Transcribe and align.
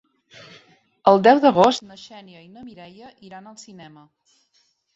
El 1.11 1.21
deu 1.27 1.41
d'agost 1.43 1.85
na 1.91 1.99
Xènia 2.05 2.41
i 2.47 2.51
na 2.55 2.65
Mireia 2.71 3.13
iran 3.29 3.49
al 3.53 3.61
cinema. 3.69 4.09